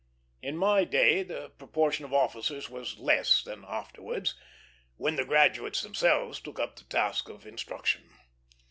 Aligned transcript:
In 0.41 0.57
my 0.57 0.83
day 0.83 1.21
the 1.21 1.49
proportion 1.59 2.03
of 2.05 2.11
officers 2.11 2.71
was 2.71 2.97
less 2.97 3.43
than 3.43 3.63
afterwards, 3.63 4.33
when 4.97 5.15
the 5.15 5.23
graduates 5.23 5.83
themselves 5.83 6.39
took 6.39 6.59
up 6.59 6.75
the 6.75 6.85
task 6.85 7.29
of 7.29 7.45
instruction. 7.45 8.09